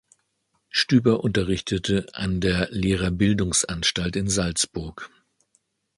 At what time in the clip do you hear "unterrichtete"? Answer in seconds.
1.23-2.07